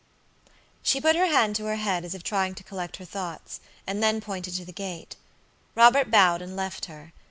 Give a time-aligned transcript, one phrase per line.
[0.81, 4.01] She put her hand to her head as if trying to collect her thoughts, and
[4.01, 5.15] then pointed to the gate.
[5.75, 7.13] Robert bowed and left her.